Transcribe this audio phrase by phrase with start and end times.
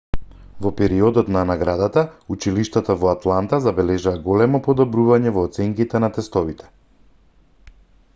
[0.65, 2.03] во периодот на наградата
[2.35, 6.71] училиштата во атланта забележаа големо подобрување во оценките на тестовите